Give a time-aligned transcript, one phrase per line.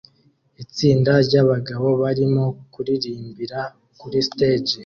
[0.63, 3.59] Itsinda ryabagabo barimo kuririmbira
[3.99, 4.73] kuri stage